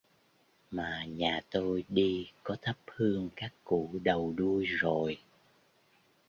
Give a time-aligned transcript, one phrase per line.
[0.71, 5.17] Mà Nhà tôi đi có thắp hương các cụ đầu đuôi rồi